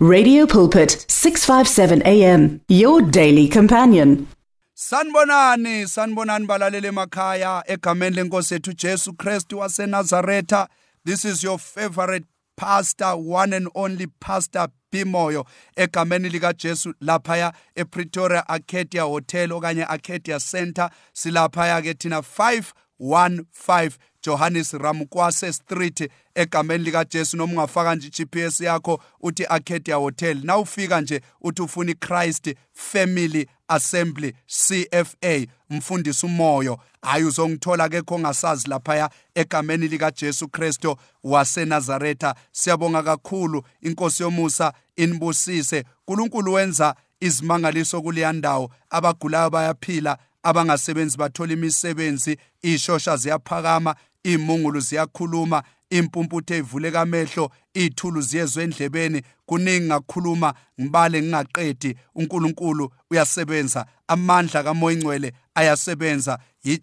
Radio 0.00 0.46
Pulpit 0.46 1.04
657 1.08 2.02
AM 2.06 2.60
your 2.68 3.02
daily 3.02 3.48
companion. 3.48 4.28
Sanibonani 4.76 5.88
sanibonani 5.88 6.46
balalele 6.46 6.86
emakhaya 6.88 7.64
egameni 7.66 8.16
lenkosi 8.16 8.54
ethu 8.54 8.72
Jesu 8.76 9.12
Christ 9.14 9.48
waseNazaretha 9.50 10.68
this 11.04 11.24
is 11.24 11.42
your 11.42 11.58
favorite 11.58 12.24
pastor 12.56 13.16
one 13.16 13.52
and 13.52 13.68
only 13.74 14.06
pastor 14.20 14.68
Bimoyo 14.92 15.44
egameni 15.76 16.30
lika 16.30 16.52
Jesu 16.54 16.92
laphaya 17.02 17.52
ePretoria 17.76 18.44
Arcadia 18.48 19.02
Hotel 19.02 19.48
okanye 19.48 19.84
Arcadia 19.84 20.38
Center 20.38 20.90
silaphaya 21.12 21.82
ke 21.82 21.98
thina 21.98 22.22
515 22.22 23.98
Johannes 24.28 24.72
Ramkwase 24.72 25.52
Street 25.52 26.10
egameni 26.34 26.84
lika 26.84 27.04
Jesu 27.04 27.36
noma 27.36 27.52
ungafaka 27.52 27.94
nje 27.94 28.10
GPS 28.10 28.60
yakho 28.60 29.00
uthi 29.20 29.44
Arcadia 29.46 29.96
Hotel. 29.96 30.40
Nawufika 30.44 31.00
nje 31.00 31.20
uthi 31.40 31.62
ufuna 31.62 31.90
iChrist 31.92 32.54
Family 32.72 33.46
Assembly 33.68 34.32
CFA 34.46 35.46
mfundisi 35.70 36.26
umoyo. 36.26 36.78
Hayi 37.02 37.24
uzongithola 37.24 37.88
ke 37.88 38.02
khongasazi 38.02 38.68
laphaya 38.68 39.10
egameni 39.34 39.88
lika 39.88 40.10
Jesu 40.10 40.48
Kristo 40.48 40.96
waseNazaretha. 41.24 42.34
Siyabonga 42.52 43.02
kakhulu 43.02 43.62
inkosi 43.82 44.22
yomusa 44.22 44.72
inibusise. 44.96 45.84
uNkulunkulu 46.06 46.52
wenza 46.52 46.94
izimangaliso 47.20 48.02
kuleya 48.02 48.32
ndawo. 48.32 48.70
Abagulayo 48.90 49.50
bayaphila 49.50 50.18
abangasebenzi 50.42 51.16
bathola 51.18 51.52
imisebenzi 51.52 52.38
ishosha 52.62 53.16
ziyaphakama 53.16 53.94
imungulu 54.24 54.80
ziyakhuluma 54.80 55.62
impumputhe 55.90 56.58
ivuleka 56.58 57.00
amehlo 57.00 57.50
ithulu 57.74 58.20
ziyezwe 58.20 58.64
endlebeni 58.64 59.22
kuningi 59.46 59.86
ngakhuluma 59.86 60.54
ngibale 60.80 61.22
ngingaqedi 61.22 61.96
uNkulunkulu 62.14 62.92
uyasebenza 63.10 63.86
amandla 64.08 64.62
kamoya 64.62 64.96
ingcwele 64.96 65.32
ayasebenza 65.54 66.38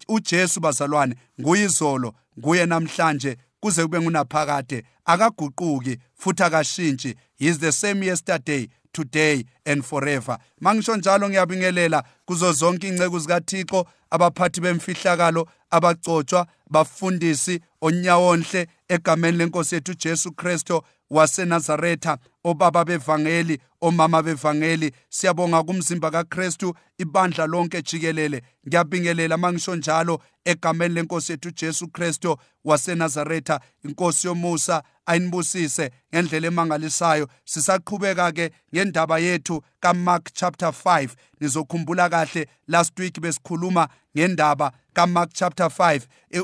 uJesu 0.08 0.60
bazalwane 0.60 1.14
nguyizolo 1.40 2.14
nguye 2.38 2.66
namhlanje 2.66 3.36
kuze 3.60 3.82
kube 3.82 4.00
ngunaphakade 4.00 4.84
akaguquki 5.04 5.98
futhi 6.14 6.42
akashintshi. 6.42 7.14
Is 7.38 7.58
the 7.58 7.70
same 7.72 8.02
yesterday 8.02 8.68
today 8.96 9.44
and 9.66 9.82
forever. 9.84 10.38
Mangisho 10.60 10.96
njalo 10.96 11.28
ngiyabingelela 11.28 12.04
kuzo 12.24 12.52
zonke 12.52 12.88
ingceku 12.88 13.18
zikaThixo 13.18 13.86
abaphathi 14.10 14.60
bemfihlakalo 14.60 15.48
abagcotshwa 15.70 16.46
bafundisi 16.70 17.60
onyawonhle 17.80 18.66
egameni 18.88 19.38
lenkosi 19.38 19.74
yethu 19.74 19.94
Jesu 19.94 20.32
Kristo 20.32 20.84
waseNazaretha 21.10 22.18
obaba 22.44 22.84
bevangeli 22.84 23.58
omama 23.80 24.22
bevangeli. 24.22 24.92
Siyabonga 25.08 25.62
kumzimba 25.62 26.10
kaKristu 26.10 26.74
ibandla 26.98 27.46
lonke 27.46 27.82
jikelele. 27.82 28.42
Ngiyabingelela 28.68 29.36
mangisho 29.36 29.76
njalo 29.76 30.20
egameni 30.44 30.94
lenkosi 30.94 31.32
yethu 31.32 31.50
Jesu 31.50 31.88
Kristo 31.88 32.38
waseNazaretha 32.64 33.60
inkosi 33.84 34.26
yomusa 34.26 34.82
ayinibusise 35.06 35.90
ngendlela 36.14 36.46
emangalisayo. 36.46 37.28
Sisaqhubeka 37.44 38.32
ke 38.32 38.50
ngendaba 38.74 39.18
yethu 39.18 39.62
kaMark 39.80 40.32
chapter 40.32 40.68
5 40.68 41.08
nizokhumbula 41.40 42.08
kahle 42.08 42.46
last 42.68 42.98
week 42.98 43.20
besikhuluma 43.20 43.88
ngendaba 44.16 44.72
kaMark 44.92 45.30
chapter 45.32 45.66
5 45.66 46.00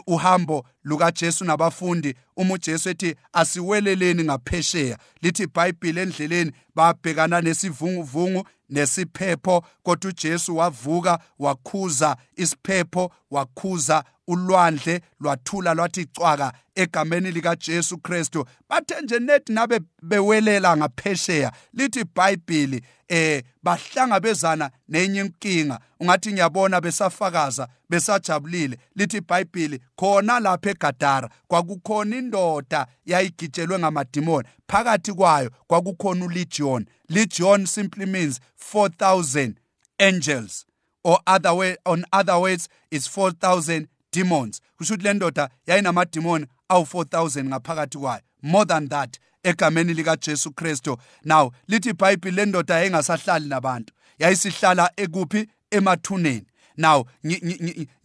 uhambo 0.07 0.67
lukaJesu 0.85 1.45
nabafundi. 1.45 2.15
Uma 2.37 2.55
uJesu 2.55 2.89
ethi 2.91 3.15
asiweleleni 3.33 4.25
ngaphesheya. 4.25 4.99
Lithi 5.23 5.43
iBhayibheli 5.43 6.01
endleleni. 6.01 6.53
Babhekana 6.75 7.41
nesivunguvungu 7.41 8.49
nesiphepho 8.71 9.65
kodwa 9.83 10.11
uJesu 10.11 10.57
wavuka 10.57 11.19
wakhuza 11.39 12.17
isiphepho 12.37 13.13
wakhuza 13.31 14.05
ulwandle 14.33 15.01
lwathula 15.21 15.75
lwathi 15.75 16.05
cwaka 16.05 16.53
egameni 16.75 17.31
lika 17.31 17.57
Jesu 17.57 17.99
Kristu. 17.99 18.45
Bathe 18.69 19.01
nje 19.03 19.19
nethi 19.19 19.53
nabe 19.53 19.81
bewelela 20.03 20.77
ngaphesheya 20.77 21.53
lithi 21.73 22.01
iBhayibheli 22.01 22.83
eh 23.09 23.43
bahlangabezana 23.63 24.71
nenye 24.89 25.21
inkinga. 25.21 25.79
Ungathi 26.01 26.33
ngiyabona 26.33 26.81
besafakaza 26.81 27.69
besajabulile. 27.91 28.79
Lithi 28.97 29.17
iBhayibheli 29.17 29.81
khona 29.97 30.41
lapha 30.41 30.71
eGadara 30.71 31.29
kwakukhona 31.49 32.17
indoda 32.17 32.87
yayigijelwe 33.07 33.79
ngamadimoni. 33.79 34.49
Phakathi 34.69 35.13
kwayo 35.13 35.51
kwakukhona 35.67 36.25
ulegion. 36.25 36.87
Legion 37.09 37.67
simply 37.67 38.07
means 38.07 38.41
4000 38.57 39.55
angels. 39.99 40.67
Or 41.05 41.19
other 41.27 41.55
way 41.55 41.77
on 41.85 42.05
other 42.13 42.39
words 42.39 42.69
is 42.91 43.09
4000 43.09 43.87
demons. 44.13 44.61
Kusho 44.77 44.95
ukuthi 44.95 45.05
le 45.05 45.15
ndoda 45.15 45.49
yayinamadimoni 45.67 46.47
awu-4000 46.69 47.45
ngaphakathi 47.45 47.99
kwayo. 47.99 48.23
More 48.43 48.67
than 48.67 48.89
that 48.89 49.19
egameni 49.43 49.95
likaJesu 49.95 50.51
Kristo 50.51 50.99
now 51.25 51.51
lithi 51.69 51.91
iBhayibheli 51.91 52.37
le 52.37 52.47
ndoda 52.47 52.75
yayingasahlali 52.75 53.49
nabantu. 53.49 53.95
Yayisihlala 54.19 54.91
ekuphi? 54.97 55.49
Emathuneni. 55.71 56.47
Now 56.77 57.05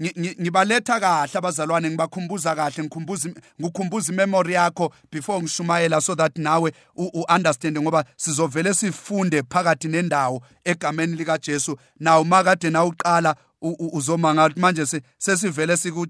ngibaletha 0.02 1.00
kahle 1.00 1.38
abazalwane 1.38 1.90
ngibakhumbuza 1.90 2.56
kahle 2.56 2.84
ngikhumbuza 2.84 3.30
ngikhumbuza 3.62 4.14
imemory 4.14 4.54
yakho 4.54 4.94
before 5.12 5.42
ngishumayela 5.42 6.02
so 6.02 6.16
that 6.16 6.38
nawe 6.38 6.74
uunderstand 6.98 7.80
ngoba 7.80 8.06
sizovele 8.16 8.74
sifunde 8.74 9.44
phakathi 9.50 9.88
nendawo 9.88 10.42
egameni 10.66 11.16
lika 11.16 11.38
Jesu 11.38 11.78
now 12.00 12.24
makade 12.24 12.70
na 12.70 13.36
uqala 13.62 13.92
uzomanga 13.94 14.50
manje 14.56 15.02
sesivele 15.18 15.78
siku 15.78 16.08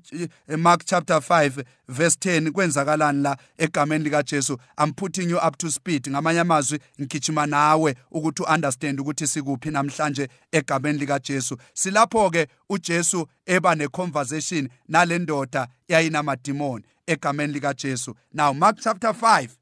Mark 0.58 0.86
chapter 0.86 1.18
5 1.18 1.64
verse 1.88 2.18
10 2.20 2.52
kwenzakalani 2.52 3.22
la 3.22 3.38
egameni 3.58 4.04
lika 4.04 4.24
Jesu? 4.24 4.58
I'm 4.78 4.94
putting 4.94 5.30
you 5.30 5.38
up 5.38 5.58
to 5.58 5.72
speed. 5.72 6.08
Ngamanye 6.10 6.40
amazwi 6.40 6.80
ngigijima 7.02 7.46
nawe 7.46 7.96
ukuthi 8.12 8.44
uunderstand 8.44 9.00
ukuthi 9.00 9.28
sikuphi 9.28 9.72
namhlanje 9.72 10.30
egameni 10.52 11.00
lika 11.00 11.20
Jesu. 11.20 11.58
Silapho 11.74 12.30
ke 12.30 12.48
uJesu 12.70 13.28
eba 13.46 13.76
ne 13.76 13.88
conversation 13.88 14.70
nalendoda 14.88 15.68
yayinamadimoni 15.88 16.86
egameni 17.08 17.54
lika 17.54 17.74
Jesu. 17.74 18.16
Now 18.34 18.54
Mark 18.54 18.78
chapter 18.82 19.14
5 19.14 19.58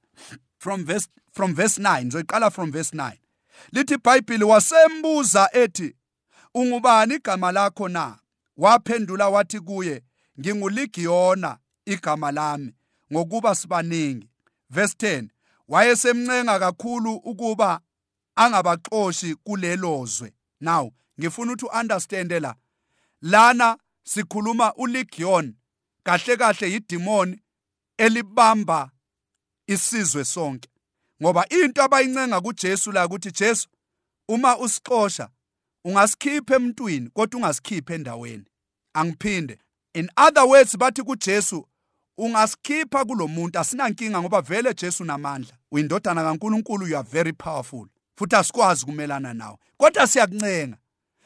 from 0.58 0.86
verse 0.86 1.08
from 1.32 1.54
verse 1.54 1.78
9 1.78 2.06
ngizoqala 2.06 2.52
from 2.52 2.72
verse 2.72 2.92
9 2.96 3.12
lithi 3.72 3.94
iBhayibheli 3.94 4.44
wasembuza 4.44 5.50
ethi 5.54 5.96
ungubani 6.56 7.16
igama 7.16 7.52
lakho 7.52 7.90
na? 7.90 8.20
Waphendula 8.58 9.30
wathi 9.30 9.60
kuye 9.60 10.04
nginguligiyona 10.40 11.58
igama 11.86 12.32
lami 12.32 12.74
ngokuba 13.14 13.56
sibaningi. 13.56 14.30
Verse 14.70 14.96
10 15.00 15.28
wayesemncenga 15.68 16.60
kakhulu 16.60 17.16
ukuba 17.16 17.80
angabaxoshi 18.36 19.36
kulelozwe. 19.36 20.34
Now 20.62 20.92
ngifuna 21.20 21.54
ukuthi 21.54 21.66
uunderstand 21.66 22.32
la 22.32 22.56
lana 23.22 23.78
sikhuluma 24.04 24.74
ulegion 24.74 25.56
kahle 26.04 26.38
kahle 26.38 26.72
yidemon 26.72 27.40
elibamba 27.98 28.92
isizwe 29.68 30.26
sonke 30.26 30.70
ngoba 31.22 31.50
into 31.50 31.84
abayincenga 31.84 32.42
kuJesu 32.42 32.92
la 32.92 33.06
ukuthi 33.06 33.32
Jesu 33.32 33.68
uma 34.28 34.58
usixosha 34.58 35.30
ungasikhipha 35.86 36.56
emntwini 36.56 37.10
kodwa 37.10 37.38
ungasikhipha 37.38 37.94
endaweni. 37.94 38.46
Angiphinde. 38.94 39.60
In 39.94 40.10
other 40.18 40.44
words 40.44 40.78
bathi 40.78 41.04
kuJesu 41.04 41.68
ungasikhipha 42.18 43.06
kulomuntu 43.06 43.60
asinankinga 43.60 44.22
ngoba 44.22 44.42
vele 44.42 44.74
Jesu 44.74 45.04
namandla 45.04 45.58
uyindodana 45.72 46.24
kaNkuluNkulu 46.24 46.88
you 46.88 46.98
are 46.98 47.08
very 47.12 47.34
powerful. 47.34 47.88
Futhi 48.16 48.36
asikwazi 48.36 48.86
kumelana 48.86 49.34
nawe. 49.34 49.58
Kodwa 49.78 50.08
siyakuncenga. 50.08 50.78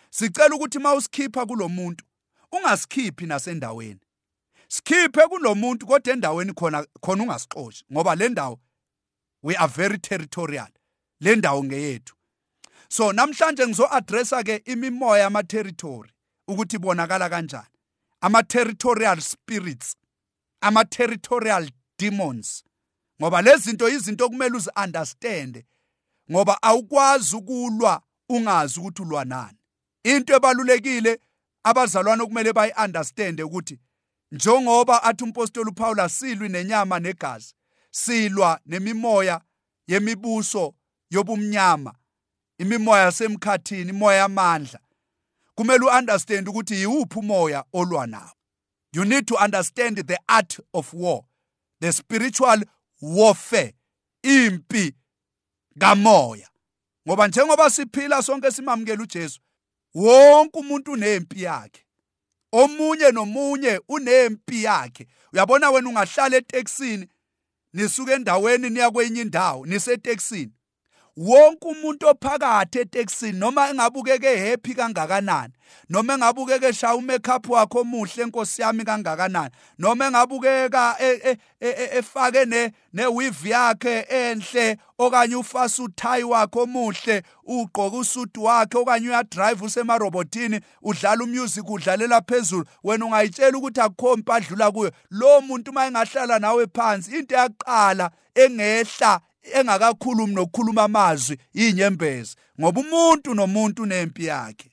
Sicela 0.09 0.55
ukuthi 0.55 0.79
mawusikhipha 0.79 1.45
kulomuntu 1.45 2.05
ungasikhiphi 2.51 3.25
nasendaweni. 3.25 3.99
Sikhiphe 4.67 5.27
kulomuntu 5.27 5.85
kodwa 5.85 6.13
endaweni 6.13 6.53
khona 6.53 6.85
khona 7.01 7.23
ungasixoshi. 7.23 7.85
Ngoba 7.91 8.15
le 8.15 8.29
ndawo 8.29 8.59
we 9.43 9.55
are 9.55 9.71
very 9.75 9.97
territorial. 9.97 10.69
Le 11.19 11.35
ndawo 11.35 11.63
ngeyethu. 11.63 12.15
So 12.91 13.13
namhlanje 13.13 13.67
ngizo-addressa 13.67 14.43
ke 14.43 14.61
imimoya 14.65 15.21
yama-territory 15.23 16.11
ukuthi 16.47 16.75
ibonakala 16.75 17.29
kanjani. 17.29 17.67
Ama-territorial 18.21 19.21
spirits 19.21 19.95
ama-territorial 20.61 21.69
demons 21.99 22.63
ngoba 23.21 23.41
lezi 23.41 23.63
zinto 23.63 23.89
izinto 23.89 24.25
okumele 24.25 24.57
uzi-understande 24.57 25.65
ngoba 26.31 26.63
awukwazi 26.63 27.35
ukulwa 27.35 28.01
ungazi 28.29 28.79
ukuthi 28.79 29.01
ulwa 29.01 29.25
nani. 29.25 29.57
Into 30.03 30.35
ebalulekile 30.35 31.19
abazalwane 31.63 32.23
okumele 32.23 32.53
bayi-understande 32.53 33.43
ukuthi 33.43 33.79
njengoba 34.31 35.03
athi 35.03 35.23
umpostoli 35.23 35.69
uPaul 35.69 35.99
asilwi 35.99 36.49
nenyama 36.49 36.99
negazi 36.99 37.53
silwa 37.91 38.59
nemimoya 38.65 39.41
yemibuso 39.87 40.73
yobumnyama 41.09 41.93
imimoya 42.59 43.03
yasemkhathini 43.03 43.89
imoya 43.89 44.17
yamandla. 44.17 44.79
Kumele 45.55 45.85
uunderstand 45.85 46.49
ukuthi 46.49 46.75
yiwuphi 46.75 47.19
umoya 47.19 47.63
olwa 47.73 48.07
nawo. 48.07 48.31
You 48.93 49.05
need 49.05 49.27
to 49.27 49.35
understand 49.35 50.07
the 50.07 50.17
art 50.27 50.59
of 50.73 50.93
war 50.93 51.23
the 51.81 51.93
spiritual 51.93 52.63
warfare 53.01 53.73
impi 54.23 54.93
kamoya. 55.79 56.47
Ngoba 57.07 57.27
njengoba 57.27 57.69
siphila 57.69 58.21
sonke 58.21 58.51
simamukela 58.51 59.03
uJesu 59.03 59.39
wonke 59.95 60.59
umuntu 60.59 60.91
unempi 60.91 61.43
yakhe. 61.43 61.85
Omunye 62.51 63.11
nomunye 63.11 63.81
unempi 63.87 64.63
yakhe. 64.63 65.07
Uyabona 65.33 65.69
wena 65.71 65.89
ungahlala 65.89 66.37
eTexini 66.37 67.07
nisuke 67.73 68.11
endaweni 68.11 68.69
niya 68.69 68.91
kwenye 68.91 69.21
indawo 69.21 69.65
niseTexini 69.65 70.51
wonke 71.19 71.67
umuntu 71.67 72.07
ophakathi 72.07 72.79
eTexini 72.79 73.39
noma 73.39 73.69
engabukeke 73.69 74.37
happy 74.37 74.73
kangakanani 74.73 75.53
noma 75.89 76.13
engabukeka 76.13 76.67
eshaya 76.67 76.95
umakeup 76.95 77.49
wakhe 77.49 77.79
omuhle 77.79 78.23
enkosi 78.23 78.61
yami 78.61 78.83
kangakanani 78.83 79.51
noma 79.79 80.05
engabukeka 80.07 80.95
e, 80.99 81.09
e, 81.09 81.37
e, 81.59 81.97
efake 81.97 82.45
ne 82.45 82.71
neweave 82.93 83.49
yakhe 83.49 84.05
enhle 84.09 84.77
okanye 84.97 85.35
ufasa 85.35 85.83
uthayi 85.83 86.23
wakhe 86.23 86.59
omuhle 86.59 87.23
ugqoka 87.43 87.97
usudu 87.97 88.43
wakhe 88.43 88.77
okanye 88.77 89.07
uyadrive 89.07 89.65
usemarobotini 89.65 90.59
udlala 90.81 91.23
umusic 91.23 91.69
udlalela 91.69 92.21
phezulu 92.21 92.65
wena 92.83 93.05
ungayitshela 93.05 93.57
ukuthi 93.57 93.81
akukho 93.81 94.13
impadlula 94.13 94.71
kuyo. 94.71 94.91
Lo 95.11 95.41
muntu 95.41 95.71
uma 95.71 95.87
engahlala 95.87 96.39
nawe 96.39 96.67
phansi 96.67 97.19
into 97.19 97.35
yaqala 97.35 98.11
engehla 98.35 99.19
engakakhulumi 99.41 100.33
nokukhuluma 100.33 100.83
amazwi 100.83 101.37
inyembezi 101.53 102.35
ngoba 102.59 102.81
umuntu 102.81 103.33
nomuntu 103.33 103.85
nempi 103.85 104.25
yakhe. 104.25 104.71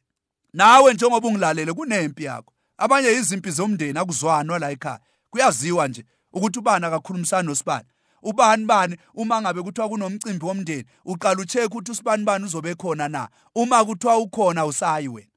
Nawe 0.53 0.95
njengoba 0.95 1.29
ungilalele 1.29 1.73
kunempi 1.73 2.25
yakho. 2.25 2.53
Abanye 2.79 3.13
izimpi 3.13 3.51
zomndeni 3.51 3.99
akuzwanwa 3.99 4.59
la 4.59 4.71
ekhaya. 4.71 5.01
Kuyaziwa 5.31 5.89
nje 5.89 6.05
ukuthi 6.33 6.59
ubani 6.59 6.87
akakhulumisani 6.87 7.49
nosibani. 7.49 7.89
Ubani 8.23 8.65
bani 8.65 8.97
uma 9.15 9.41
ngabe 9.41 9.63
kuthiwa 9.63 9.89
kunomcimbi 9.89 10.45
womndeni 10.47 10.85
uqala 11.05 11.41
ucheck 11.41 11.67
ukuthi 11.67 11.91
usibani 11.91 12.25
bani 12.25 12.45
uzobe 12.45 12.75
khona 12.75 13.09
na. 13.09 13.29
Uma 13.55 13.85
kuthiwa 13.85 14.19
ukhona 14.19 14.67
usayi 14.67 15.09
wena. 15.09 15.29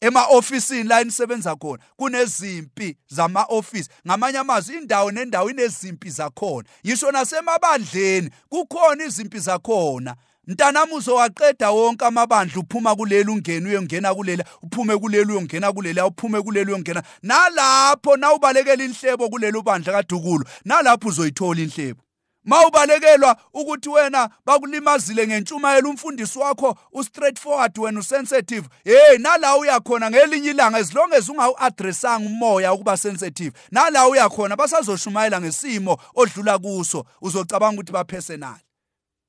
Ema-ofisini 0.00 0.88
la 0.88 1.00
enisebenza 1.00 1.56
khona 1.56 1.82
kunezimpi 1.96 2.96
zama-ofisi. 3.08 3.90
Ngamanye 4.06 4.38
amazwi 4.38 4.76
indawo 4.76 5.10
nendawo 5.10 5.50
inezimpi 5.50 6.10
zakhona. 6.10 6.68
Ngisho 6.86 7.12
nasemabandleni 7.12 8.30
kukhona 8.48 9.04
izimpi 9.04 9.38
zakhona. 9.38 10.16
Mntanami 10.46 10.92
uzowaqeda 10.92 11.70
wonke 11.70 12.04
amabandla 12.04 12.60
uphuma 12.60 12.96
kuleli 12.96 13.30
ungena 13.30 13.68
uyongena 13.68 14.14
kulela 14.14 14.44
uphume 14.62 14.96
kuleli 14.98 15.32
uyongena 15.32 15.72
kulela 15.72 16.06
uphume 16.06 16.42
kuleli 16.42 16.70
uyongena. 16.70 17.02
Nalapho 17.22 18.16
nawubalekela 18.16 18.84
inhlebo 18.84 19.28
kulelo 19.28 19.62
bandla 19.62 19.92
kadukulo 19.92 20.44
nalapho 20.64 21.08
uzoyithola 21.08 21.60
inhlebo. 21.60 22.02
Mawubalekelwa 22.44 23.36
ukuthi 23.52 23.88
wena 23.88 24.30
bakulimazile 24.46 25.26
ngentshumayelo 25.26 25.90
umfundisi 25.90 26.38
wakho 26.38 26.78
u-straightforward 26.92 27.78
wena 27.78 28.00
usensitive. 28.00 28.68
Hey 28.84 29.18
nala 29.18 29.56
uyakhona 29.56 30.10
ngelinye 30.10 30.50
ilanga 30.50 30.78
as 30.78 30.94
long 30.94 31.12
as 31.12 31.28
ungawu-addressanga 31.28 32.26
umoya 32.26 32.72
ukuba 32.72 32.96
sensitive 32.96 33.52
nala 33.70 34.08
uyakhona 34.08 34.56
basazoshumayela 34.56 35.40
ngesimo 35.40 35.98
odlula 36.14 36.58
kuso. 36.58 37.04
Uzocabanga 37.20 37.74
ukuthi 37.74 37.92
bapersonal 37.92 38.60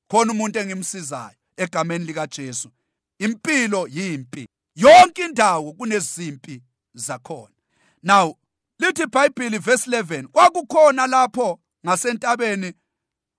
khona 0.08 0.32
umuntu 0.32 0.58
engimsizayo 0.58 1.36
egameni 1.56 2.04
likaJesu. 2.04 2.70
Impilo 3.18 3.88
yimpi. 3.88 4.48
Yonke 4.74 5.24
indawo 5.24 5.72
kunezimpi 5.72 6.62
zakhona. 6.94 7.54
Now 8.02 8.36
lithi 8.78 9.02
iBhayibheli 9.02 9.58
verse 9.58 9.90
11 9.90 10.26
kwakukhona 10.26 11.06
lapho 11.06 11.60
ngasentabeni 11.86 12.72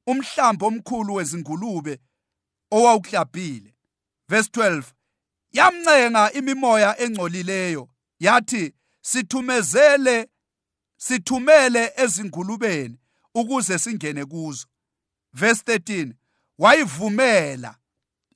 umhlambo 0.07 0.67
omkhulu 0.67 1.13
wezingulube 1.13 1.99
owawuklabhile 2.71 3.73
verse 4.29 4.49
12 4.49 4.83
yamncenga 5.51 6.31
imimoya 6.31 6.99
engcolileyo 7.01 7.89
yathi 8.19 8.73
sithumezele 9.01 10.27
sithumele 10.97 11.93
ezingulubeni 11.97 12.97
ukuze 13.35 13.79
singene 13.79 14.25
kuzo. 14.25 14.67
Verse 15.33 15.63
13 15.65 16.13
wayivumela 16.57 17.75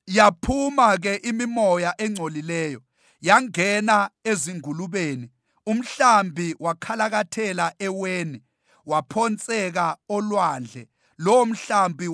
yaphuma 0.08 0.98
ke 0.98 1.16
imimoya 1.16 1.94
engcolileyo 2.02 2.82
yangena 3.22 4.10
ezingulubeni. 4.24 5.30
Umhlambi 5.66 6.56
wakhalakathela 6.60 7.74
eweni 7.80 8.44
waphonseka 8.86 9.98
olwandle 10.10 10.88
lo 11.18 11.46
mhlambi 11.46 12.08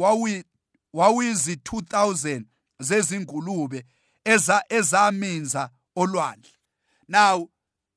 wawizi 0.94 1.54
2000 1.56 2.44
zezingulube 2.80 3.86
eza 4.26 4.64
ezaminza 4.70 5.70
olwandle. 5.96 6.52
Now 7.08 7.50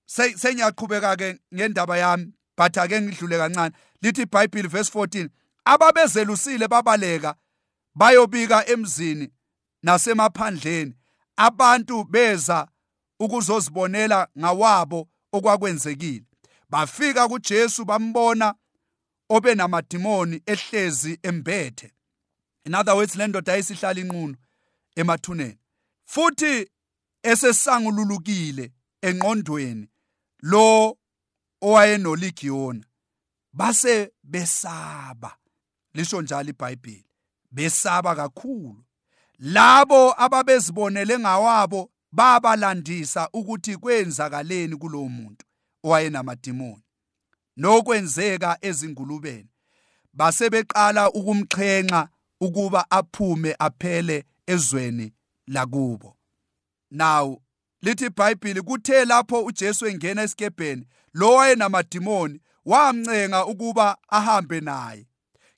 sengiyaqhubeka 0.07 1.17
ke 1.17 1.39
ngendaba 1.55 1.99
yami 1.99 2.33
but 2.57 2.79
ake 2.79 3.01
ngidlule 3.01 3.39
kancane. 3.39 3.75
Lithi 4.03 4.23
iBhayibheli 4.23 4.69
verse 4.69 4.91
14 4.99 5.29
ababezelusile 5.65 6.69
babaleka 6.69 7.35
bayobika 7.95 8.67
emzini 8.67 9.33
nasemaphandleni. 9.83 10.95
Abantu 11.37 12.05
beza 12.05 12.69
ukuzozibonela 13.21 14.29
ngawabo 14.39 15.09
okwakwenzekile. 15.33 16.25
Bafika 16.71 17.29
kuJesu 17.29 17.85
bambona 17.85 18.55
obe 19.29 19.55
namadimoni 19.55 20.43
ehlezi 20.47 21.19
embethe. 21.23 21.93
In 22.65 22.75
other 22.75 22.95
words 22.95 23.17
le 23.17 23.27
ndoda 23.27 23.53
ayisihlala 23.53 24.01
inqunu 24.01 24.37
emathuneni. 24.97 25.59
Futhi 26.05 26.71
esesangululukile 27.23 28.73
engqondweni 29.03 29.89
lo 30.43 30.97
owayenoligiona 31.61 32.85
base 33.53 34.13
besaba 34.23 35.37
lisho 35.95 36.23
njalo 36.23 36.51
iBhayibheli 36.51 37.05
besaba 37.51 38.15
kakhulu. 38.15 38.85
Labo 39.39 40.15
ababezibonele 40.23 41.19
ngawabo 41.19 41.91
babalandisa 42.13 43.29
ukuthi 43.33 43.77
kwenzakaleni 43.77 44.77
kulowo 44.77 45.09
muntu 45.09 45.47
owayenamadimoni. 45.85 46.86
Nokwenzeka 47.57 48.59
ezingulubeni. 48.61 49.49
Base 50.13 50.51
beqala 50.51 51.11
ukumxhenxa 51.11 52.09
ukuba 52.41 52.91
aphume 52.91 53.57
aphele 53.59 54.25
ezweni 54.47 55.13
lakubo. 55.47 56.17
Now 56.91 57.43
lithi 57.83 58.07
iBhayibheli 58.07 58.63
kuthe 58.63 59.05
lapho 59.05 59.45
uJesu 59.45 59.87
engena 59.87 60.23
esikebheni 60.23 60.87
lo 61.15 61.35
wayenamadimoni 61.35 62.41
wamncenga 62.65 63.47
ukuba 63.47 63.97
ahambe 64.09 64.61
naye. 64.61 65.07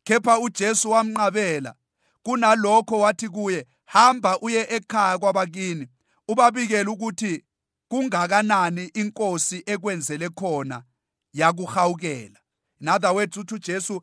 Kepha 0.05 0.39
uJesu 0.39 0.91
wamnqabela. 0.91 1.75
Kunalokho 2.23 2.99
wathi 3.01 3.29
kuye 3.29 3.67
hamba 3.85 4.41
uye 4.41 4.67
ekhaya 4.71 5.19
kwabakini 5.19 5.89
ubabikele 6.29 6.91
ukuthi 6.91 7.45
kungakanani 7.89 8.85
inkosi 8.85 9.63
ekwenzele 9.67 10.29
khona 10.29 10.83
yakuhawukela. 11.33 12.39
In 12.81 12.89
other 12.89 13.13
words 13.13 13.37
uthi 13.37 13.55
uJesu 13.55 14.03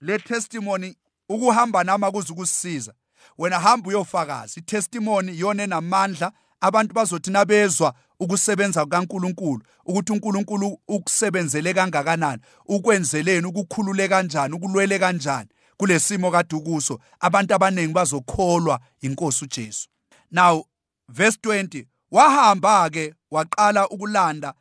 le 0.00 0.18
testimony 0.18 0.96
ukuhamba 1.28 1.84
nama 1.84 2.10
kuze 2.10 2.32
ukusisiza 2.32 2.92
wena 3.38 3.60
hamba 3.60 3.88
uyofakaza. 3.88 4.60
Itestimony 4.60 5.32
iyona 5.32 5.62
enamandla. 5.62 6.32
Abantu 6.62 6.94
bazothi 6.94 7.30
nabezwa 7.30 7.94
ukusebenza 8.20 8.84
kukaNkuluNkulu 8.84 9.62
ukuthi 9.86 10.12
uNkulunkulu 10.12 10.78
ukusebenzele 10.88 11.74
kangakanani 11.74 12.42
ukwenzeleni 12.66 13.46
ukukhulule 13.46 14.08
kanjani 14.08 14.54
ukulwele 14.54 14.98
kanjani 14.98 15.48
kulesimo 15.76 16.30
kade 16.30 16.56
ukuso. 16.56 16.98
Abantu 17.20 17.54
abaningi 17.54 17.92
bazokholwa 17.92 18.80
inkosi 19.00 19.44
uJesu. 19.44 19.88
Now 20.30 20.64
verse 21.08 21.38
20 21.42 21.86
wahamba 22.10 22.90
ke 22.90 23.14
waqala 23.30 23.88
ukulanda 23.88 24.54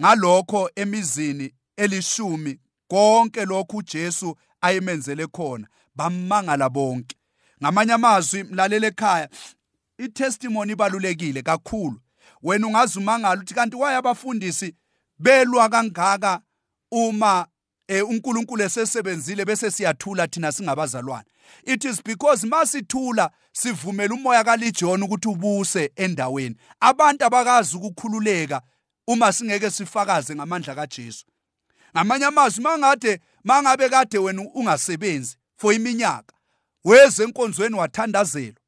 ngalokho 0.00 0.70
emizini 0.76 1.54
elishumi 1.76 2.60
konke 2.88 3.44
lokhu 3.44 3.76
uJesu 3.76 4.36
ayemenzele 4.60 5.26
khona 5.26 5.66
bamangala 5.94 6.68
bonke. 6.68 7.16
Ngamanye 7.62 7.92
amazwi 7.92 8.44
mlalele 8.44 8.86
ekhaya 8.86 9.28
itestimony 9.98 10.72
ibalulekile 10.72 11.42
kakhulu. 11.42 12.00
Wena 12.42 12.66
ungazumangala 12.66 13.34
ukuthi 13.34 13.54
kanti 13.54 13.76
waye 13.76 13.96
abafundisi 13.96 14.74
belwa 15.18 15.68
kangaka 15.68 16.40
uma 16.90 17.46
eh 17.88 18.08
uNkulunkulu 18.08 18.62
esesebenzile 18.62 19.44
bese 19.44 19.70
siyathula 19.70 20.28
thina 20.28 20.52
singabazalwane? 20.52 21.24
It 21.64 21.84
is 21.84 22.02
because 22.02 22.46
masithula 22.46 23.30
sivumela 23.52 24.14
umoya 24.14 24.44
kaLegion 24.44 25.02
ukuthi 25.02 25.28
ubuse 25.28 25.92
endaweni. 25.96 26.56
Abantu 26.80 27.24
abakazi 27.24 27.76
ukukhululeka 27.76 28.62
uma 29.08 29.32
singeke 29.32 29.70
sifakaze 29.70 30.34
ngamandla 30.34 30.74
kaJesu. 30.74 31.26
Ngamanye 31.96 32.24
amazwi 32.24 32.62
mangade 32.62 33.20
mangabe 33.44 33.88
kade 33.88 34.18
wena 34.18 34.42
ungasebenzi 34.54 35.36
for 35.56 35.74
iminyaka 35.74 36.34
weze 36.84 37.22
enkonzweni 37.24 37.76
wathandazelwa 37.76 38.60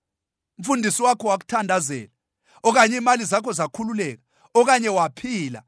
mfundisi 0.59 1.03
wakho 1.03 1.29
wakuthandazela 1.29 2.09
okanye 2.63 2.97
imali 2.97 3.25
zakho 3.25 3.53
zakhululeka 3.53 4.23
okanye 4.55 4.89
waphila 4.89 5.63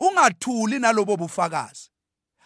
ungathuli 0.00 0.78
nalobo 0.78 1.16
bufakazi. 1.16 1.90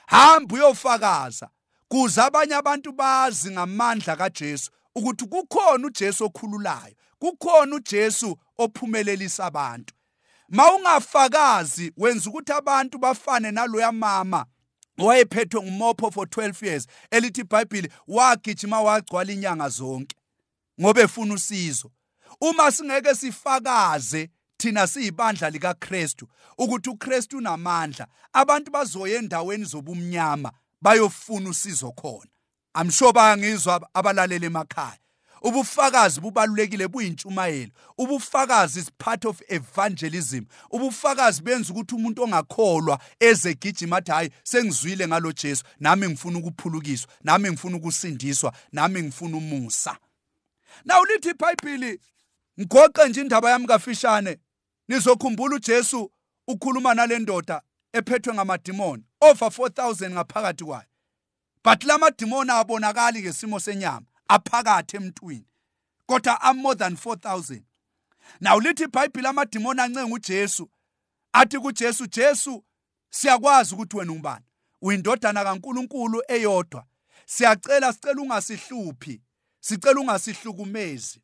Hamba 0.06 0.54
uyofakaza 0.54 1.48
kuze 1.88 2.20
abanye 2.20 2.54
abantu 2.54 2.92
bazi 2.92 3.50
ngamandla 3.50 4.16
kaJesu 4.16 4.70
ukuthi 4.94 5.26
kukhona 5.26 5.86
uJesu 5.86 6.24
okhululayo 6.24 6.94
kukhona 7.18 7.76
uJesu 7.76 8.38
ophumelelisa 8.58 9.44
abantu. 9.44 9.94
Mawungafakazi 10.50 11.92
wenza 11.96 12.30
ukuthi 12.30 12.52
abantu 12.52 12.98
bafane 12.98 13.50
naloya 13.50 13.92
mama 13.92 14.46
wayephethwe 14.98 15.62
ngumopho 15.62 16.10
for 16.10 16.26
12 16.26 16.66
years 16.66 16.86
elithi 17.10 17.40
iBhayibheli 17.40 17.92
wagijima 18.08 18.80
wagcwala 18.80 19.32
inyanga 19.32 19.68
zonke 19.68 20.16
ngoba 20.80 21.00
efuna 21.00 21.34
usizo. 21.34 21.90
Uma 22.40 22.72
singeke 22.72 23.14
sifakaze 23.14 24.30
thina 24.56 24.86
siyibandla 24.86 25.50
likaKristu 25.50 26.28
ukuthi 26.58 26.90
uKristu 26.90 27.38
unamandla 27.38 28.06
abantu 28.32 28.70
bazoya 28.70 29.18
endaweni 29.18 29.64
zobumnyama 29.64 30.52
bayofuna 30.80 31.50
usizo 31.50 31.92
khona. 31.92 32.30
I'm 32.74 32.90
sure 32.90 33.12
bayangizwa 33.12 33.88
abalaleli 33.94 34.46
emakhaya. 34.46 34.98
Ubufakazi 35.42 36.20
bubalulekile 36.20 36.88
buyintshumayelo. 36.88 37.72
Ubufakazi 37.98 38.80
is 38.80 38.90
part 38.98 39.24
of 39.24 39.42
evangelism. 39.48 40.44
Ubufakazi 40.70 41.42
benza 41.42 41.72
ukuthi 41.72 41.94
umuntu 41.94 42.22
ongakholwa 42.22 43.00
eze 43.20 43.54
gijima 43.54 43.96
athi 43.96 44.10
hayi 44.10 44.30
sengizwile 44.42 45.08
ngalo 45.08 45.32
Jesu. 45.32 45.64
Nami 45.80 46.08
ngifuna 46.08 46.38
ukuphulukiswa. 46.38 47.10
Nami 47.24 47.50
ngifuna 47.50 47.76
ukusindiswa. 47.76 48.52
Nami 48.72 49.02
ngifuna 49.02 49.36
umusa. 49.36 49.98
Now 50.84 51.04
lithi 51.04 51.28
iBhayibheli 51.30 52.00
ngigoqe 52.60 53.08
nje 53.08 53.20
indaba 53.20 53.50
yami 53.50 53.66
kafishane. 53.66 54.38
Nizokhumbula 54.88 55.56
uJesu 55.56 56.12
ukhuluma 56.48 56.94
nalendoda 56.94 57.62
ephethwe 57.92 58.34
ngamadimoni. 58.34 59.04
Over 59.20 59.48
4000 59.48 60.10
ngaphakathi 60.10 60.64
kwayo. 60.64 60.84
But 61.64 61.84
lamadimoni 61.84 62.50
abonakali 62.50 63.20
ngesimo 63.22 63.60
senyama. 63.60 64.06
Aphakathi 64.34 64.96
emntwini 64.96 65.46
kodwa 66.06 66.40
am 66.42 66.56
more 66.56 66.78
than 66.78 66.94
4000 66.94 67.62
now 68.40 68.60
lithi 68.60 68.84
iBhayibheli 68.84 69.26
amadimoni 69.26 69.80
ancenga 69.80 70.14
uJesu 70.14 70.70
athi 71.32 71.58
kuJesu 71.58 72.06
Jesu 72.06 72.64
siyakwazi 73.10 73.74
ukuthi 73.74 73.96
wena 73.96 74.12
ungubani 74.12 74.44
uyindodana 74.82 75.44
kaNkuluNkulu 75.44 76.22
eyodwa. 76.28 76.84
Siyacela 77.26 77.92
sicela 77.92 78.22
ungasihluphi 78.22 79.22
sicela 79.60 80.00
ungasihlukumezi. 80.00 81.22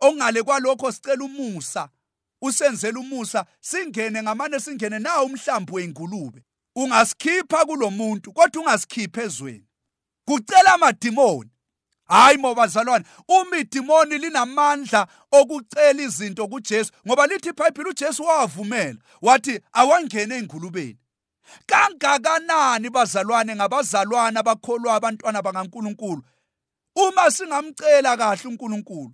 Okungale 0.00 0.42
kwalokho 0.42 0.92
sicela 0.92 1.24
umusa 1.24 1.88
usenzele 2.42 2.98
umusa 2.98 3.46
singene 3.60 4.22
ngamane 4.22 4.60
singene 4.60 4.98
nawo 4.98 5.24
umhlambi 5.26 5.72
weingulube 5.72 6.44
ungasikhipha 6.74 7.64
kulomuntu 7.64 8.32
kodwa 8.32 8.62
ungasikhiphe 8.62 9.22
ezweni. 9.22 9.66
Kucela 10.24 10.74
amadimoni 10.74 11.50
hayi 12.08 12.38
mobazalwane 12.38 13.04
uma 13.28 13.58
idimoni 13.58 14.18
linamandla 14.18 15.06
okucela 15.32 16.02
izinto 16.02 16.48
kuJesu 16.48 16.92
ngoba 17.06 17.26
lithi 17.26 17.48
iBhayibheli 17.48 17.90
uJesu 17.90 18.22
wawavumela 18.22 18.98
wathi 19.22 19.60
awangene 19.72 20.34
eingulubeni 20.34 20.98
kangakanani 21.66 22.90
bazalwane 22.90 23.56
ngabazalwane 23.56 24.38
abakholwa 24.38 24.94
abantwana 24.94 25.42
bakaNkuluNkulu? 25.42 26.22
Uma 26.96 27.30
singamcela 27.30 28.16
kahle 28.16 28.48
uNkulunkulu 28.48 29.12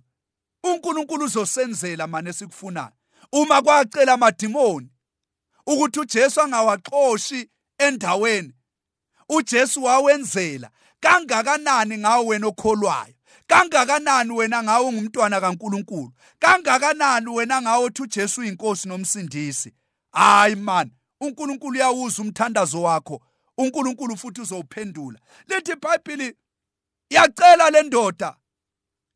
uNkulunkulu 0.63 1.25
uzosenzela 1.25 2.07
manje 2.07 2.29
esikufunayo 2.29 2.91
uma 3.31 3.61
kwacela 3.61 4.13
amadimoni 4.13 4.89
ukuthi 5.67 5.99
uJesu 5.99 6.41
angawaxoshi 6.41 7.49
endaweni 7.77 8.53
uJesu 9.29 9.83
wawenzela. 9.83 10.69
Kangakanani 11.03 11.97
ngawe 11.97 12.25
wena 12.25 12.47
okholwayo? 12.47 13.13
Kangakanani 13.47 14.31
wena 14.31 14.63
ngawe 14.63 14.85
ungumntwana 14.85 15.41
kaNkuluNkulu? 15.41 16.13
Kangakanani 16.39 17.29
wena 17.29 17.61
ngawe 17.61 17.85
uthi 17.85 18.01
uJesu 18.01 18.41
uyinkosi 18.41 18.87
nomsindisi? 18.87 19.73
Hayi 20.11 20.55
man 20.55 20.91
uNkulunkulu 21.21 21.75
uyawuza 21.75 22.21
umthandazo 22.21 22.81
wakho. 22.81 23.21
uNkulunkulu 23.57 24.17
futhi 24.17 24.41
uzowuphendula. 24.41 25.19
Lithi 25.47 25.71
iBhayibheli 25.71 26.37
yacela 27.09 27.69
le 27.69 27.83
ndoda 27.83 28.35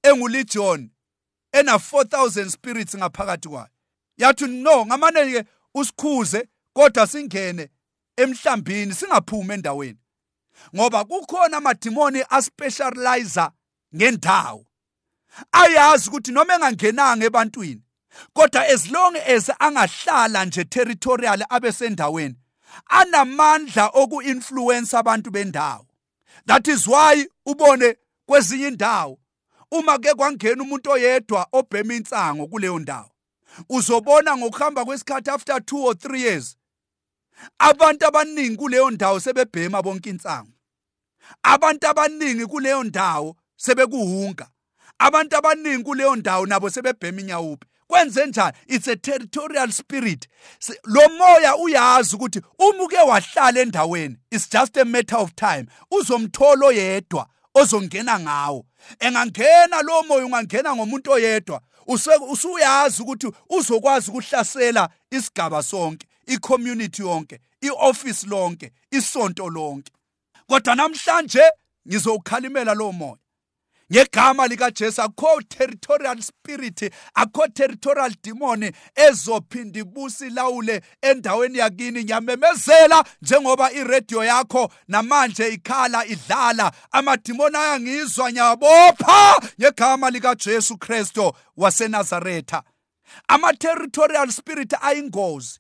engulegion 0.03 0.89
ena 1.51 1.74
4000 1.74 2.50
spirits 2.50 2.96
ngaphakathi 2.96 3.50
kwayo. 3.50 3.67
Yathi 4.17 4.48
no 4.48 4.86
ngamane 4.86 5.32
ke 5.32 5.50
usikhuze 5.75 6.48
kodwa 6.74 7.08
singene 7.08 7.70
emhlambini 8.17 8.94
singaphumi 8.94 9.53
endaweni. 9.53 10.00
Ngoba 10.76 11.06
kukhona 11.06 11.58
amadimoni 11.58 12.24
aspecializer 12.30 13.52
ngendawo 13.96 14.66
ayazi 15.52 16.10
ukuthi 16.10 16.32
noma 16.32 16.54
engangenanga 16.56 17.26
ebantwini 17.26 17.82
kodwa 18.34 18.68
as 18.68 18.92
long 18.92 19.16
as 19.16 19.52
angahlala 19.60 20.46
nje 20.46 20.64
territorial 20.64 21.46
abesendaweni 21.50 22.36
anamandla 22.86 23.88
oku-influence 23.94 24.98
abantu 24.98 25.32
bendawo. 25.32 25.86
That 26.46 26.68
is 26.68 26.88
why 26.88 27.26
ubone 27.46 27.96
kwezinye 28.26 28.68
indawo 28.68 29.20
uma 29.72 30.00
ke 30.00 30.14
kwangena 30.14 30.64
umuntu 30.64 30.92
oyedwa 30.92 31.48
obhema 31.52 31.94
insango 31.94 32.48
kuleyo 32.48 32.80
ndawo 32.80 33.12
uzobona 33.70 34.38
ngokuhamba 34.38 34.86
kwesikhathi 34.86 35.30
after 35.30 35.56
2 35.56 35.84
or 35.84 35.94
3 35.94 36.18
years 36.18 36.58
abantu 37.60 38.08
abaningi 38.08 38.58
kuleyo 38.58 38.91
ndawo 38.91 39.20
sebebhema 39.20 39.82
bonke 39.82 40.10
insango 40.10 40.51
abantu 41.44 41.88
abaningi 41.88 42.46
kuleyo 42.46 42.84
ndawo 42.84 43.36
sebekuhunga. 43.56 44.48
Abantu 45.00 45.38
abaningi 45.38 45.84
kuleyo 45.84 46.15
ndawo 46.15 46.46
nabo 46.46 46.70
sebebhema 46.70 47.22
inyawupe. 47.22 47.67
Kwenze 47.88 48.25
njani? 48.25 48.58
It's 48.67 48.88
a 48.88 48.96
territorial 48.96 49.72
spirit. 49.72 50.27
Lo 50.84 51.10
moya 51.17 51.58
uyazi 51.58 52.15
ukuthi 52.15 52.41
uma 52.60 52.84
uke 52.84 52.98
wahlala 52.98 53.62
endaweni. 53.62 54.17
It's 54.32 54.50
just 54.50 54.77
a 54.77 54.86
matter 54.86 55.17
of 55.17 55.36
time. 55.36 55.67
Uzomthola 55.91 56.65
oyedwa 56.65 57.27
ozongena 57.56 58.20
ngawo. 58.20 58.65
Engangena 59.00 59.82
lo 59.82 60.03
moya 60.03 60.25
ungangena 60.25 60.75
ngomuntu 60.75 61.12
oyedwa 61.12 61.62
usuyazi 62.29 63.01
ukuthi 63.01 63.32
uzokwazi 63.50 64.12
ukuhlasela 64.12 64.89
isigaba 65.12 65.63
sonke. 65.63 66.07
Icommunity 66.27 67.01
yonke 67.01 67.39
ioffice 67.62 68.27
lonke 68.27 68.72
isonto 68.91 69.50
lonke. 69.50 69.91
Kodwa 70.48 70.75
namhlanje 70.75 71.41
ngizowukhalimela 71.88 72.74
lo 72.74 72.91
moya. 72.91 73.17
Ngegama 73.91 74.48
likaJesu 74.48 75.01
akho 75.01 75.41
territorial 75.50 76.22
spirit 76.22 76.93
akho 77.15 77.48
territorial 77.48 78.13
demon 78.24 78.72
ezophinda 78.96 79.79
ibusi 79.79 80.29
lawule 80.29 80.81
endaweni 81.01 81.57
yakini. 81.57 82.03
Ngiyamemezela 82.03 83.03
njengoba 83.22 83.72
iradio 83.72 84.24
yakho 84.24 84.72
namanje 84.88 85.48
ikhala 85.48 86.05
idlala. 86.05 86.72
Amadimoni 86.91 87.55
ayangizwa 87.57 88.31
nyabopha 88.31 89.41
ngegama 89.62 90.10
likaJesu 90.10 90.77
Kristo 90.77 91.36
waseNazaretha. 91.57 92.63
Ama 93.27 93.53
territorial 93.53 94.31
spirit 94.31 94.74
ayingozi. 94.81 95.60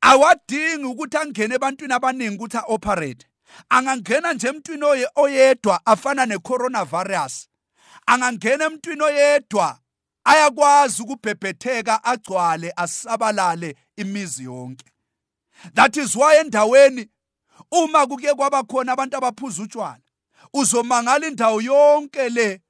Awadingi 0.00 0.84
ukuthi 0.84 1.16
angene 1.16 1.54
ebantwini 1.54 1.94
abaningi 1.94 2.36
ukuthi 2.36 2.56
aoperate. 2.56 3.26
Angangena 3.68 4.32
nje 4.32 4.48
emntwini 4.48 4.84
oyedwa 5.14 5.86
afana 5.86 6.26
necoronavirus. 6.26 7.48
Angangena 8.06 8.64
emntwini 8.64 9.02
oyedwa 9.02 9.78
ayakwazi 10.24 11.02
ukubhebhetheka 11.02 12.04
agcwale 12.04 12.72
asabalale 12.76 13.76
imizi 13.96 14.44
yonke. 14.44 14.84
That 15.74 15.96
is 15.96 16.16
why 16.16 16.36
endaweni 16.40 17.08
uma 17.70 18.06
kuke 18.06 18.34
kwaba 18.34 18.62
khona 18.62 18.92
abantu 18.92 19.16
abaphuza 19.16 19.62
utshwala 19.62 20.00
uzomangala 20.52 21.26
indawo 21.26 21.60
yonke 21.60 22.28
le 22.28 22.60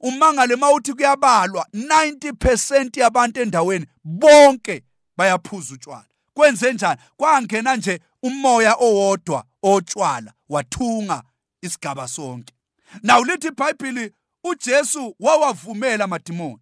umangale 0.00 0.56
mawuthi 0.56 0.94
kuyabalwa 0.94 1.66
90% 1.74 3.00
yabantu 3.00 3.40
endaweni 3.40 3.86
bonke 4.04 4.84
bayaphuza 5.16 5.74
utshwala. 5.74 6.04
Kwenze 6.38 6.72
njani? 6.72 7.00
Kwangena 7.16 7.76
nje 7.76 8.00
umoya 8.22 8.74
owodwa 8.74 9.44
otshwala 9.62 10.32
wathunga 10.48 11.22
isigaba 11.62 12.08
sonke. 12.08 12.54
Naw 13.02 13.24
lithi 13.24 13.48
iBhayibheli 13.48 14.12
uJesu 14.44 15.16
wawavumela 15.20 16.04
amadimoni. 16.04 16.58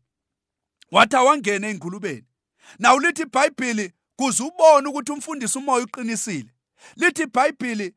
Wathi 0.90 1.16
awangene 1.16 1.70
engulubeni 1.70 2.24
naw 2.78 2.98
lithi 2.98 3.22
iBhayibheli 3.22 3.92
kuze 4.16 4.42
ubone 4.42 4.88
ukuthi 4.88 5.12
umfundisi 5.12 5.58
umoya 5.58 5.84
uqinisile. 5.84 6.50
Lithi 6.96 7.22
iBhayibheli 7.22 7.94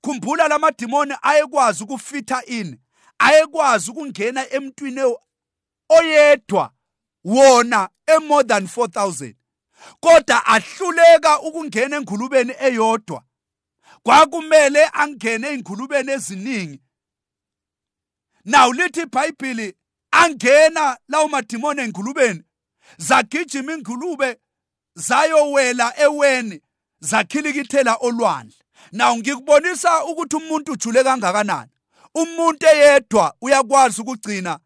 khumbula 0.00 0.48
lamadimoni 0.48 1.14
ayekwazi 1.22 1.84
ukufitha 1.84 2.44
in 2.46 2.78
ayekwazi 3.18 3.90
ukungena 3.90 4.50
emntwini 4.52 5.16
oyedwa 5.88 6.72
wona 7.24 7.88
emore 8.06 8.44
than 8.44 8.64
4000 8.64 9.37
kodwa 10.00 10.46
ahluleka 10.46 11.40
ukungena 11.40 11.96
engulubeni 11.96 12.54
eyodwa. 12.60 13.22
Kwakumele 14.02 14.88
angene 14.92 15.48
engulubeni 15.48 16.12
eziningi. 16.12 16.80
Now 18.44 18.72
lithi 18.72 19.00
iBhayibheli 19.00 19.74
angena 20.10 20.98
lawo 21.08 21.28
madimoni 21.28 21.80
engulubeni 21.80 22.42
zagijima 22.96 23.72
ingulube 23.72 24.36
zayowela 24.94 26.00
eweni 26.00 26.60
zakhilikithela 27.00 27.94
olwandle. 28.00 28.56
Now 28.92 29.16
ngikubonisa 29.16 30.04
ukuthi 30.04 30.36
umuntu 30.36 30.72
ujule 30.72 31.04
kangakanani. 31.04 31.70
Umuntu 32.14 32.66
eyedwa 32.66 33.34
uyakwazi 33.40 34.00
ukugcina 34.00 34.58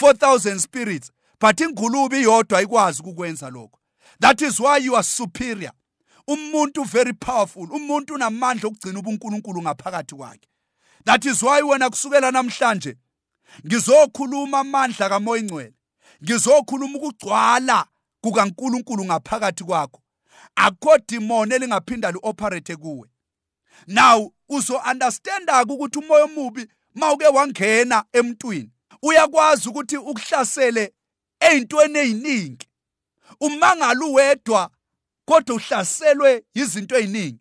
4000 0.00 0.58
spirits 0.58 1.12
but 1.40 1.60
ingulube 1.60 2.20
iyodwa 2.20 2.62
ikwazi 2.62 3.02
ukukwenza 3.02 3.50
lokho. 3.50 3.77
That 4.20 4.42
is 4.42 4.60
why 4.60 4.78
you 4.78 4.94
are 4.94 5.02
superior. 5.02 5.72
Umuntu 6.28 6.84
very 6.84 7.12
powerful. 7.12 7.66
Umuntu 7.70 8.14
unamandla 8.14 8.68
okugcina 8.68 8.98
ubuNkulunkulu 8.98 9.62
ngaphakathi 9.62 10.14
kwakhe. 10.14 10.48
That 11.04 11.24
is 11.24 11.42
why 11.42 11.62
wena 11.62 11.90
kusukela 11.90 12.30
namhlanje 12.30 12.96
ngizokhuluma 13.66 14.58
amandla 14.58 15.08
kamoya 15.08 15.42
ingcwele 15.42 15.74
ngizokhuluma 16.22 16.98
ukugcwala 16.98 17.86
kukaNkulunkulu 18.20 19.04
ngaphakathi 19.04 19.64
kwakho. 19.64 20.02
Akho 20.56 20.98
demon 21.08 21.52
elingaphinda 21.52 22.12
lioperate 22.12 22.76
kuwe. 22.76 23.08
Now 23.86 24.32
uzo 24.48 24.82
understand 24.90 25.48
ukuthi 25.70 25.98
umoya 25.98 26.24
omubi 26.24 26.66
mawuke 26.94 27.26
wangena 27.26 28.04
emntwini. 28.12 28.70
Uyakwazi 29.02 29.68
ukuthi 29.68 29.96
ukuhlasele 29.96 30.92
ezintweni 31.40 31.98
eziningi 31.98 32.67
umangala 33.40 34.06
uwedwa 34.06 34.70
kodwa 35.24 35.56
uhlaselwe 35.56 36.44
izinto 36.54 36.96
eziningi. 36.96 37.40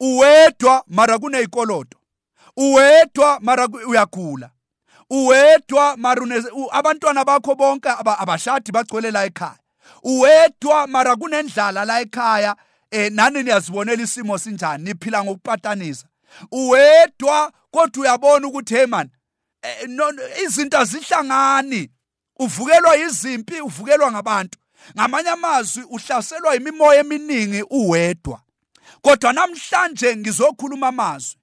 Uwedwa 0.00 0.84
mara 0.86 1.18
kunezikolodo 1.18 1.96
uwedwa 2.56 3.40
mara 3.40 3.68
uyagula. 3.68 4.50
Uwedwa 5.10 5.96
mara 5.96 6.22
abantwana 6.72 7.24
bakho 7.24 7.54
bonke 7.54 7.88
abashadi 7.88 8.72
bagcwele 8.72 9.10
la 9.10 9.24
ekhaya. 9.24 9.58
Uwedwa 10.02 10.86
mara 10.86 11.16
kunendlala 11.16 11.84
la 11.84 12.00
ekhaya. 12.00 12.56
Eh 12.90 13.12
nani 13.12 13.42
niyazibonela 13.42 14.02
isimo 14.02 14.38
sinjani? 14.38 14.84
Niphila 14.84 15.24
ngokupatanisa 15.24 16.06
uwedwa 16.52 17.52
kodwa 17.70 18.02
uyabona 18.02 18.46
ukuthi 18.46 18.74
hey 18.74 18.86
man 18.86 19.10
eh, 19.62 20.42
izinto 20.44 20.78
azihlangani. 20.78 21.90
Uvukelwa 22.38 22.96
izimpi 22.96 23.60
uvukelwa 23.60 24.12
ngabantu. 24.12 24.58
Ngamanye 24.96 25.28
amazwi 25.28 25.82
uhlaselwa 25.82 26.56
imimoya 26.56 27.00
eminingi 27.00 27.62
uwedwa. 27.70 28.42
Kodwa 29.02 29.32
namhlanje 29.32 30.16
ngizokhuluma 30.16 30.88
amazwi. 30.88 31.40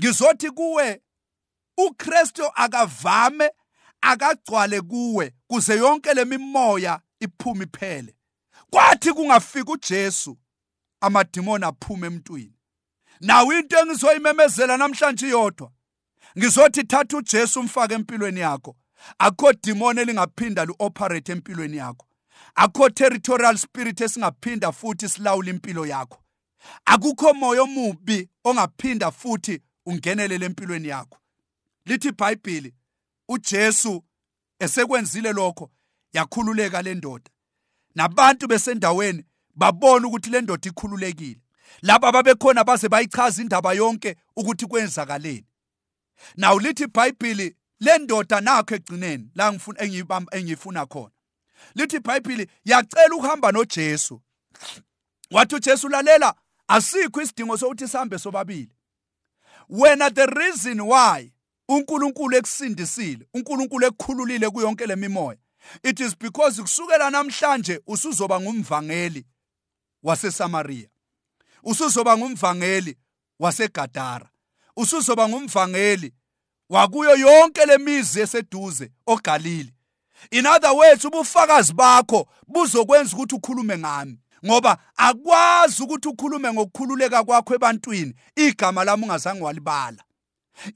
Ngizothi 0.00 0.50
kuwe 0.50 1.00
uKristu 1.76 2.42
akavame 2.54 3.50
akagcwale 4.00 4.80
kuwe 4.80 5.34
kuze 5.46 5.76
yonke 5.76 6.14
lemimoya 6.14 7.00
iphume 7.20 7.64
iphele. 7.64 8.16
Kwathi 8.70 9.12
kungafika 9.12 9.72
uJesu 9.72 10.38
amadimoni 11.00 11.64
aphuma 11.64 12.06
emntwini. 12.06 12.52
Nawo 13.20 13.52
into 13.52 13.78
engizoyimemezela 13.78 14.76
namhlanje 14.76 15.26
iyodwa. 15.26 15.70
Ngizothi 16.38 16.84
thatha 16.84 17.16
uJesu 17.16 17.60
umfake 17.60 17.94
empilweni 17.94 18.40
yakho. 18.40 18.76
Akho 19.18 19.52
demon 19.52 19.98
elingaphinda 19.98 20.64
luoperate 20.64 21.32
empilweni 21.32 21.76
yakho. 21.76 22.06
Akho 22.54 22.90
territorial 22.90 23.58
spirit 23.58 24.00
esingaphinda 24.00 24.72
futhi 24.72 25.08
silawula 25.08 25.50
impilo 25.50 25.86
yakho. 25.86 26.18
Akukho 26.84 27.34
moya 27.34 27.62
omubi 27.62 28.28
ongaphinda 28.44 29.10
futhi 29.10 29.62
ungenelele 29.86 30.46
empilweni 30.46 30.88
yakho. 30.88 31.18
Lithi 31.86 32.08
iBhayibheli 32.08 32.74
uJesu 33.28 34.04
esekwenzile 34.58 35.32
lokho 35.32 35.70
yakhululeka 36.12 36.82
le 36.82 36.94
ndoda. 36.94 37.30
Nabantu 37.94 38.46
besendaweni 38.46 39.24
babona 39.54 40.06
ukuthi 40.06 40.30
le 40.30 40.40
ndoda 40.40 40.68
ikhululekile. 40.68 41.40
Laba 41.82 42.12
babekhona 42.12 42.64
baze 42.64 42.88
bayichaza 42.88 43.42
indaba 43.42 43.72
yonke 43.72 44.16
ukuthi 44.36 44.66
kwenzakaleni. 44.66 45.46
Naw 46.36 46.58
lithi 46.58 46.82
iBhayibheli 46.82 47.56
le 47.80 47.98
ndoda 47.98 48.40
nakho 48.40 48.74
egcineni 48.74 49.30
la 49.34 49.52
ngifuna 49.52 50.26
engifuna 50.32 50.86
khona. 50.86 51.13
Lithi 51.74 51.96
iBhayibheli 51.96 52.48
yacela 52.64 53.14
ukuhamba 53.14 53.52
noJesu. 53.52 54.20
Wathi 55.30 55.54
uJesu 55.54 55.88
lalela 55.88 56.34
asikho 56.68 57.22
isidingo 57.22 57.56
sokuthi 57.56 57.88
sihambe 57.88 58.18
sobabili. 58.18 58.70
Wena 59.68 60.10
the 60.10 60.26
reason 60.26 60.80
why 60.80 61.34
uNkulunkulu 61.68 62.36
ekusindisile 62.36 63.26
uNkulunkulu 63.34 63.86
ekukhululile 63.86 64.50
kuyonke 64.50 64.86
lemimoya 64.86 65.38
it 65.82 66.00
is 66.00 66.18
because 66.18 66.62
kusukela 66.62 67.10
namhlanje 67.10 67.80
usuzoba 67.86 68.40
ngumvangeli 68.40 69.26
waseSamaria 70.02 70.88
usuzoba 71.62 72.18
ngumvangeli 72.18 72.96
waseGadara 73.38 74.28
usuzoba 74.76 75.28
ngumvangeli 75.28 76.14
wakuyo 76.68 77.16
yonke 77.16 77.66
lemizi 77.66 78.20
eseduze 78.20 78.90
oGalili 79.06 79.73
in 80.30 80.46
other 80.46 80.72
words 80.72 81.04
ubufakazi 81.04 81.72
bakho 81.72 82.26
buzokwenza 82.48 83.16
ukuthi 83.16 83.34
ukhulume 83.34 83.78
ngami 83.78 84.18
ngoba 84.46 84.78
akwazi 84.96 85.82
ukuthi 85.82 86.08
ukhulume 86.08 86.52
ngokukhululeka 86.52 87.24
kwakho 87.24 87.54
ebantwini 87.54 88.14
igama 88.36 88.84
lami 88.84 89.04
ungazange 89.04 89.44
walibala. 89.44 90.04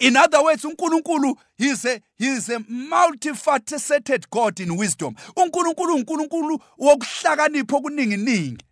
In 0.00 0.16
other 0.16 0.42
words 0.42 0.64
uNkulunkulu 0.64 1.36
is 1.58 1.84
a 1.84 2.00
he 2.18 2.26
is 2.26 2.48
a 2.48 2.58
multifaceted 2.58 4.28
God 4.30 4.60
in 4.60 4.76
wisdom. 4.76 5.14
uNkulunkulu 5.36 5.94
uNkulunkulu 5.94 6.60
wokuhlakanipha 6.78 7.76
okuningi 7.76 8.16
ningi. 8.16 8.64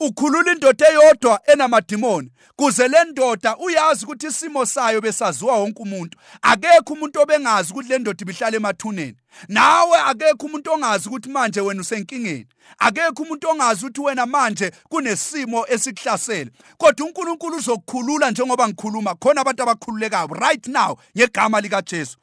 Ukhulula 0.00 0.52
indoda 0.52 0.88
eyodwa 0.90 1.40
enamadimoni 1.46 2.30
kuze 2.56 2.88
le 2.88 3.04
ndoda 3.04 3.56
uyazi 3.56 4.04
ukuthi 4.04 4.26
isimo 4.26 4.66
sayo 4.66 5.00
besaziwa 5.00 5.56
wonke 5.56 5.82
umuntu. 5.82 6.18
Akekho 6.42 6.92
umuntu 6.92 7.20
obengazi 7.20 7.72
ukuthi 7.72 7.88
le 7.88 7.98
ndoda 7.98 8.22
ibihlala 8.22 8.56
emathuneni. 8.56 9.16
Nawe 9.48 9.98
akekho 9.98 10.46
umuntu 10.46 10.72
ongazi 10.72 11.08
ukuthi 11.08 11.28
manje 11.28 11.60
wena 11.60 11.80
usenkingeni. 11.80 12.46
Akekho 12.78 13.22
umuntu 13.22 13.48
ongazi 13.48 13.86
ukuthi 13.86 14.00
wena 14.00 14.26
manje 14.26 14.72
kunesimo 14.88 15.66
esikuhlasele. 15.68 16.50
Kodwa 16.78 17.06
uNkulunkulu 17.06 17.56
uzokukhulula 17.56 18.30
njengoba 18.30 18.68
ngikhuluma. 18.68 19.14
Khona 19.14 19.40
abantu 19.40 19.62
abakhululekayo 19.62 20.26
right 20.26 20.66
now 20.66 20.98
ngegama 21.16 21.60
likaJesu. 21.60 22.18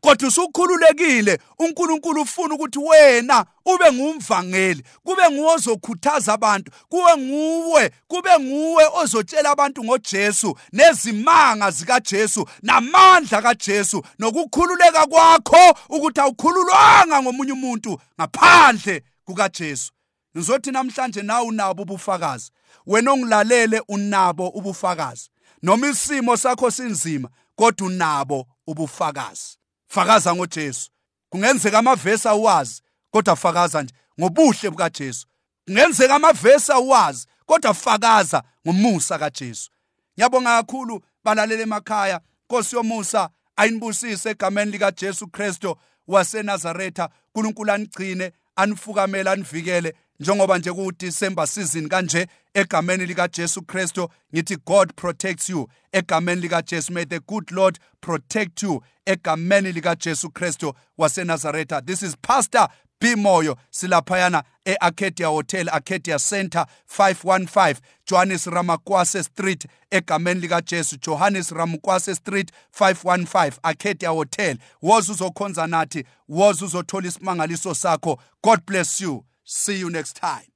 Kodwa 0.00 0.28
usukhululekile 0.28 1.38
uNkulunkulu 1.58 2.22
ufuna 2.22 2.54
ukuthi 2.54 2.78
wena 2.78 3.44
ube 3.64 3.92
ngumvangeli 3.92 4.84
kube 5.04 5.22
nguwe 5.30 5.54
ozokhuthaza 5.54 6.32
abantu 6.32 6.72
kuwe 6.88 7.16
nguwe 7.16 7.90
kube 8.08 8.38
nguwe 8.40 8.84
ozotshela 8.94 9.50
abantu 9.50 9.84
ngoJesu 9.84 10.58
nezimanga 10.72 11.70
zikaJesu 11.70 12.48
namandla 12.62 13.42
kaJesu 13.42 14.02
nokukhululeka 14.18 15.06
kwakho 15.06 15.78
ukuthi 15.88 16.20
awukhululwanga 16.20 17.22
ngomunye 17.22 17.52
umuntu 17.52 18.00
ngaphandle 18.20 19.02
kukaJesu. 19.24 19.92
Ngizothi 20.36 20.70
namhlanje 20.70 21.22
nawe 21.22 21.46
unabo 21.46 21.82
ubufakazi. 21.82 22.50
Wena 22.86 23.12
ongilalele 23.12 23.82
unabo 23.88 24.48
ubufakazi. 24.48 25.30
Noma 25.62 25.88
isimo 25.88 26.36
sakho 26.36 26.70
sinzima 26.70 27.28
kodwa 27.56 27.86
unabo 27.86 28.46
ubufakazi. 28.66 29.59
Fakaza 29.90 30.34
ngoJesu. 30.34 30.90
Kungenzeka 31.28 31.78
amavesi 31.78 32.28
awazi 32.28 32.82
kodwa 33.10 33.36
fakaza 33.36 33.82
nje 33.82 33.94
ngobuhle 34.20 34.70
bukaJesu. 34.70 35.26
Kungenzeka 35.66 36.14
amavesi 36.14 36.72
awazi 36.72 37.26
kodwa 37.46 37.74
fakaza 37.74 38.42
ngomusa 38.66 39.18
kaJesu. 39.18 39.70
Ngiyabonga 40.14 40.56
kakhulu 40.62 41.04
balalele 41.24 41.62
emakhaya. 41.62 42.20
Nkosi 42.44 42.76
yomusa 42.76 43.28
ayinibusise 43.56 44.30
egameni 44.30 44.70
likaJesu 44.70 45.28
Kristo 45.28 45.78
waseNazaretha. 46.06 47.08
uNkulunkulu 47.34 47.72
anigcine 47.72 48.32
anifukamela 48.56 49.32
anivikele. 49.32 49.94
Njengoba 50.20 50.58
nje 50.58 50.72
ku 50.72 50.92
December 50.92 51.46
season 51.46 51.88
kanje 51.88 52.26
egameni 52.54 53.06
lika 53.06 53.28
Jesu 53.28 53.62
Kristo 53.62 54.10
ngithi 54.34 54.56
God 54.66 54.94
protects 54.96 55.48
you. 55.48 55.68
Egameni 55.92 56.40
lika 56.40 56.62
Jesu 56.62 56.92
may 56.92 57.04
the 57.04 57.20
good 57.20 57.50
Lord 57.52 57.78
protect 58.00 58.62
you. 58.62 58.82
Egameni 59.06 59.72
lika 59.72 59.96
Jesu 59.96 60.30
Kristo 60.30 60.74
waseNazaretha 60.98 61.86
this 61.86 62.02
is 62.02 62.16
pastor 62.22 62.68
Bimoyo 63.00 63.56
silaphayana 63.70 64.42
eArcadia 64.66 65.26
Hotel 65.28 65.68
Arcadia 65.70 66.18
Center 66.18 66.66
515 66.98 67.76
Johannes 68.06 68.46
Ramakwase 68.46 69.22
Street. 69.24 69.66
Egameni 69.90 70.40
lika 70.40 70.60
Jesu 70.60 70.96
Johannes 70.98 71.50
Ramakwase 71.50 72.14
Street 72.14 72.50
515 72.78 73.52
Arcadia 73.62 74.10
Hotel. 74.10 74.58
Woza 74.82 75.12
uzokhonza 75.12 75.66
nathi 75.66 76.04
woza 76.28 76.64
uzothola 76.66 77.08
isimangaliso 77.08 77.74
sakho. 77.74 78.18
God 78.42 78.60
bless 78.66 79.00
you. 79.00 79.24
See 79.50 79.78
you 79.78 79.90
next 79.90 80.14
time 80.14 80.50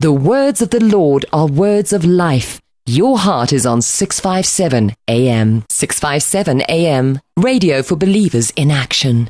The 0.00 0.12
words 0.12 0.62
of 0.62 0.70
the 0.70 0.82
Lord 0.82 1.26
are 1.30 1.46
words 1.46 1.92
of 1.92 2.06
life. 2.06 2.58
Your 2.86 3.18
heart 3.18 3.52
is 3.52 3.66
on 3.66 3.82
657 3.82 4.94
AM. 5.08 5.64
657 5.68 6.62
AM. 6.70 7.20
Radio 7.36 7.82
for 7.82 7.96
believers 7.96 8.50
in 8.56 8.70
action. 8.70 9.28